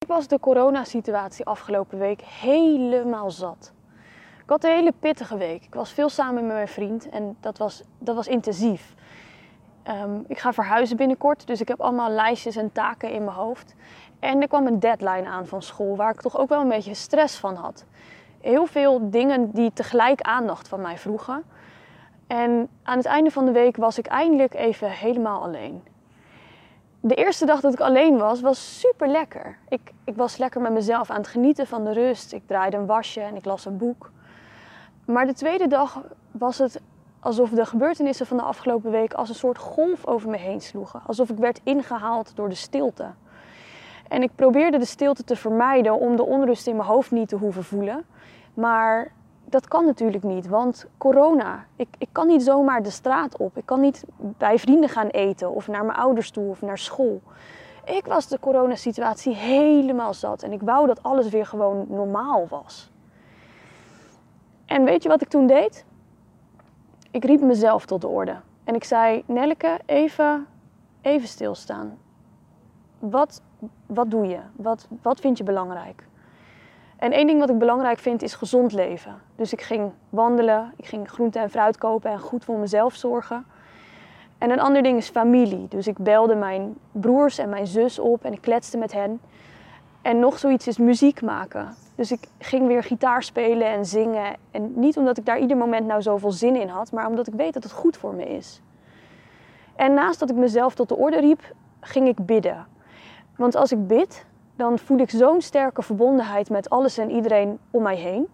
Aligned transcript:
Ik 0.00 0.08
was 0.08 0.28
de 0.28 0.40
coronasituatie 0.40 1.44
afgelopen 1.44 1.98
week 1.98 2.20
helemaal 2.20 3.30
zat. 3.30 3.72
Ik 4.42 4.48
had 4.48 4.64
een 4.64 4.70
hele 4.70 4.92
pittige 4.98 5.36
week. 5.36 5.64
Ik 5.64 5.74
was 5.74 5.92
veel 5.92 6.08
samen 6.08 6.46
met 6.46 6.54
mijn 6.54 6.68
vriend 6.68 7.08
en 7.08 7.36
dat 7.40 7.58
was, 7.58 7.82
dat 7.98 8.14
was 8.14 8.26
intensief. 8.26 8.94
Ehm, 9.82 10.20
ik 10.26 10.38
ga 10.38 10.52
verhuizen 10.52 10.96
binnenkort, 10.96 11.46
dus 11.46 11.60
ik 11.60 11.68
heb 11.68 11.80
allemaal 11.80 12.10
lijstjes 12.10 12.56
en 12.56 12.72
taken 12.72 13.12
in 13.12 13.24
mijn 13.24 13.36
hoofd. 13.36 13.74
En 14.18 14.40
er 14.40 14.48
kwam 14.48 14.66
een 14.66 14.80
deadline 14.80 15.28
aan 15.28 15.46
van 15.46 15.62
school 15.62 15.96
waar 15.96 16.12
ik 16.12 16.20
toch 16.20 16.38
ook 16.38 16.48
wel 16.48 16.60
een 16.60 16.68
beetje 16.68 16.94
stress 16.94 17.38
van 17.38 17.54
had. 17.54 17.84
Heel 18.40 18.66
veel 18.66 19.10
dingen 19.10 19.50
die 19.50 19.72
tegelijk 19.72 20.20
aandacht 20.20 20.68
van 20.68 20.80
mij 20.80 20.98
vroegen. 20.98 21.44
En 22.26 22.68
aan 22.82 22.96
het 22.96 23.06
einde 23.06 23.30
van 23.30 23.44
de 23.44 23.52
week 23.52 23.76
was 23.76 23.98
ik 23.98 24.06
eindelijk 24.06 24.54
even 24.54 24.90
helemaal 24.90 25.42
alleen. 25.42 25.82
De 27.02 27.14
eerste 27.14 27.46
dag 27.46 27.60
dat 27.60 27.72
ik 27.72 27.80
alleen 27.80 28.18
was, 28.18 28.40
was 28.40 28.80
super 28.80 29.08
lekker. 29.08 29.58
Ik, 29.68 29.92
ik 30.04 30.16
was 30.16 30.36
lekker 30.36 30.60
met 30.60 30.72
mezelf 30.72 31.10
aan 31.10 31.16
het 31.16 31.26
genieten 31.28 31.66
van 31.66 31.84
de 31.84 31.92
rust. 31.92 32.32
Ik 32.32 32.42
draaide 32.46 32.76
een 32.76 32.86
wasje 32.86 33.20
en 33.20 33.36
ik 33.36 33.44
las 33.44 33.64
een 33.64 33.76
boek. 33.76 34.10
Maar 35.04 35.26
de 35.26 35.34
tweede 35.34 35.66
dag 35.66 36.02
was 36.30 36.58
het 36.58 36.80
alsof 37.20 37.50
de 37.50 37.66
gebeurtenissen 37.66 38.26
van 38.26 38.36
de 38.36 38.42
afgelopen 38.42 38.90
week 38.90 39.12
als 39.12 39.28
een 39.28 39.34
soort 39.34 39.58
golf 39.58 40.06
over 40.06 40.30
me 40.30 40.36
heen 40.36 40.60
sloegen. 40.60 41.02
Alsof 41.06 41.30
ik 41.30 41.36
werd 41.36 41.60
ingehaald 41.62 42.32
door 42.36 42.48
de 42.48 42.54
stilte. 42.54 43.06
En 44.08 44.22
ik 44.22 44.30
probeerde 44.34 44.78
de 44.78 44.84
stilte 44.84 45.24
te 45.24 45.36
vermijden 45.36 45.98
om 45.98 46.16
de 46.16 46.24
onrust 46.24 46.66
in 46.66 46.76
mijn 46.76 46.88
hoofd 46.88 47.10
niet 47.10 47.28
te 47.28 47.36
hoeven 47.36 47.64
voelen. 47.64 48.04
Maar 48.54 49.12
dat 49.50 49.68
kan 49.68 49.84
natuurlijk 49.84 50.24
niet, 50.24 50.48
want 50.48 50.86
corona. 50.98 51.64
Ik, 51.76 51.88
ik 51.98 52.08
kan 52.12 52.26
niet 52.26 52.42
zomaar 52.42 52.82
de 52.82 52.90
straat 52.90 53.36
op. 53.36 53.56
Ik 53.56 53.66
kan 53.66 53.80
niet 53.80 54.04
bij 54.16 54.58
vrienden 54.58 54.88
gaan 54.88 55.06
eten 55.06 55.50
of 55.50 55.68
naar 55.68 55.84
mijn 55.84 55.98
ouders 55.98 56.30
toe 56.30 56.50
of 56.50 56.62
naar 56.62 56.78
school. 56.78 57.20
Ik 57.84 58.06
was 58.06 58.28
de 58.28 58.38
coronasituatie 58.38 59.34
helemaal 59.34 60.14
zat 60.14 60.42
en 60.42 60.52
ik 60.52 60.62
wou 60.62 60.86
dat 60.86 61.02
alles 61.02 61.28
weer 61.28 61.46
gewoon 61.46 61.86
normaal 61.88 62.46
was. 62.48 62.90
En 64.66 64.84
weet 64.84 65.02
je 65.02 65.08
wat 65.08 65.22
ik 65.22 65.28
toen 65.28 65.46
deed? 65.46 65.84
Ik 67.10 67.24
riep 67.24 67.40
mezelf 67.40 67.86
tot 67.86 68.00
de 68.00 68.08
orde. 68.08 68.36
En 68.64 68.74
ik 68.74 68.84
zei, 68.84 69.22
Nelleke, 69.26 69.78
even, 69.86 70.46
even 71.00 71.28
stilstaan. 71.28 71.98
Wat, 72.98 73.42
wat 73.86 74.10
doe 74.10 74.26
je? 74.26 74.40
Wat, 74.52 74.88
wat 75.02 75.20
vind 75.20 75.38
je 75.38 75.44
belangrijk? 75.44 76.08
En 77.00 77.12
één 77.12 77.26
ding 77.26 77.38
wat 77.38 77.50
ik 77.50 77.58
belangrijk 77.58 77.98
vind 77.98 78.22
is 78.22 78.34
gezond 78.34 78.72
leven. 78.72 79.14
Dus 79.36 79.52
ik 79.52 79.60
ging 79.60 79.92
wandelen, 80.08 80.72
ik 80.76 80.86
ging 80.86 81.08
groente 81.10 81.38
en 81.38 81.50
fruit 81.50 81.78
kopen 81.78 82.10
en 82.10 82.18
goed 82.18 82.44
voor 82.44 82.58
mezelf 82.58 82.94
zorgen. 82.94 83.44
En 84.38 84.50
een 84.50 84.60
ander 84.60 84.82
ding 84.82 84.96
is 84.96 85.08
familie. 85.08 85.68
Dus 85.68 85.86
ik 85.86 85.98
belde 85.98 86.34
mijn 86.34 86.76
broers 86.92 87.38
en 87.38 87.48
mijn 87.48 87.66
zus 87.66 87.98
op 87.98 88.24
en 88.24 88.32
ik 88.32 88.40
kletste 88.40 88.78
met 88.78 88.92
hen. 88.92 89.20
En 90.02 90.18
nog 90.18 90.38
zoiets 90.38 90.66
is 90.66 90.78
muziek 90.78 91.22
maken. 91.22 91.74
Dus 91.94 92.12
ik 92.12 92.28
ging 92.38 92.66
weer 92.66 92.82
gitaar 92.82 93.22
spelen 93.22 93.66
en 93.66 93.86
zingen. 93.86 94.36
En 94.50 94.72
niet 94.74 94.96
omdat 94.96 95.18
ik 95.18 95.26
daar 95.26 95.38
ieder 95.38 95.56
moment 95.56 95.86
nou 95.86 96.02
zoveel 96.02 96.32
zin 96.32 96.56
in 96.56 96.68
had, 96.68 96.92
maar 96.92 97.06
omdat 97.06 97.26
ik 97.26 97.34
weet 97.34 97.54
dat 97.54 97.62
het 97.62 97.72
goed 97.72 97.96
voor 97.96 98.14
me 98.14 98.24
is. 98.24 98.60
En 99.76 99.94
naast 99.94 100.18
dat 100.18 100.30
ik 100.30 100.36
mezelf 100.36 100.74
tot 100.74 100.88
de 100.88 100.96
orde 100.96 101.20
riep, 101.20 101.54
ging 101.80 102.08
ik 102.08 102.26
bidden. 102.26 102.66
Want 103.36 103.54
als 103.56 103.72
ik 103.72 103.86
bid, 103.86 104.24
dan 104.60 104.78
voel 104.78 104.98
ik 104.98 105.10
zo'n 105.10 105.40
sterke 105.40 105.82
verbondenheid 105.82 106.50
met 106.50 106.70
alles 106.70 106.98
en 106.98 107.10
iedereen 107.10 107.58
om 107.70 107.82
mij 107.82 107.96
heen. 107.96 108.28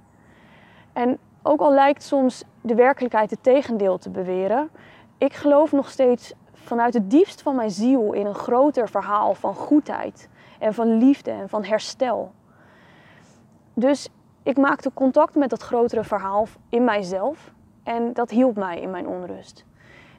En 0.93 1.19
ook 1.43 1.61
al 1.61 1.73
lijkt 1.73 2.03
soms 2.03 2.45
de 2.61 2.75
werkelijkheid 2.75 3.31
het 3.31 3.43
tegendeel 3.43 3.99
te 3.99 4.11
beweren, 4.11 4.71
ik 5.19 5.33
geloof 5.33 5.73
nog 5.73 5.91
steeds 5.91 6.33
vanuit 6.53 6.95
het 6.95 7.11
diepst 7.11 7.43
van 7.43 7.57
mijn 7.57 7.71
ziel 7.71 8.13
in 8.13 8.27
een 8.27 8.35
groter 8.35 8.89
verhaal 8.89 9.35
van 9.35 9.55
goedheid 9.55 10.29
en 10.59 10.75
van 10.75 10.99
liefde 10.99 11.31
en 11.31 11.49
van 11.49 11.65
herstel. 11.65 12.33
Dus 13.75 14.09
ik 14.43 14.57
maakte 14.57 14.91
contact 14.95 15.35
met 15.35 15.51
dat 15.51 15.63
grotere 15.63 16.05
verhaal 16.05 16.47
in 16.69 16.85
mijzelf 16.85 17.53
en 17.83 18.13
dat 18.13 18.31
hielp 18.31 18.57
mij 18.57 18.81
in 18.81 18.91
mijn 18.91 19.07
onrust. 19.09 19.65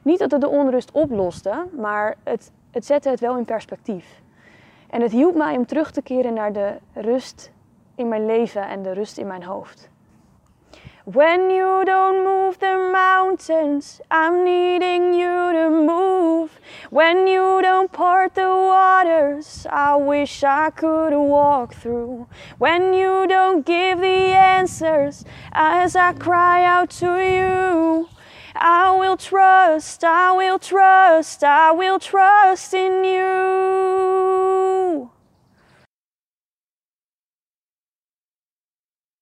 Niet 0.01 0.19
dat 0.19 0.31
het 0.31 0.41
de 0.41 0.50
onrust 0.50 0.91
oploste, 0.91 1.66
maar 1.72 2.16
het, 2.23 2.51
het 2.72 2.85
zette 2.85 3.09
het 3.09 3.19
wel 3.19 3.38
in 3.38 3.46
perspectief. 3.46 4.25
En 4.90 5.02
het 5.02 5.12
hielp 5.12 5.36
mij 5.36 5.58
om 5.58 5.66
terug 5.66 5.92
te 5.92 6.02
keren 6.02 6.34
naar 6.34 6.53
de 6.53 6.78
rust 6.94 7.52
in 7.96 8.08
mijn 8.08 8.25
leven 8.25 8.68
en 8.68 8.84
de 8.84 8.94
rust 8.94 9.18
in 9.18 9.28
mijn 9.28 9.44
hoofd. 9.44 9.90
When 11.09 11.50
you 11.50 11.86
don't 11.86 12.25
move 12.25 12.58
the 12.58 12.90
mountains, 12.92 14.02
I'm 14.12 14.44
needing 14.44 15.14
you 15.14 15.53
to 15.53 15.70
move. 15.70 16.50
When 16.90 17.28
you 17.28 17.62
don't 17.62 17.90
part 17.90 18.36
the 18.36 18.42
waters, 18.42 19.66
I 19.70 19.96
wish 19.96 20.44
I 20.44 20.70
could 20.70 21.14
walk 21.14 21.74
through. 21.74 22.28
When 22.58 22.94
you 22.94 23.26
don't 23.26 23.66
give 23.66 24.02
the 24.02 24.36
answers 24.36 25.24
as 25.53 25.96
I 25.96 26.12
cry 26.12 26.66
out 26.66 26.90
to 27.00 27.20
you, 27.20 28.09
I 28.53 28.92
will 28.97 29.16
trust, 29.16 30.03
I 30.03 30.34
will 30.34 30.59
trust, 30.59 31.42
I 31.42 31.72
will 31.72 32.00
trust 32.00 32.74
in 32.74 33.06
you. 33.06 34.06